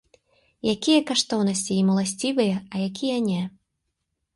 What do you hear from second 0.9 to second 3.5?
каштоўнасці ім уласцівыя, а якія не?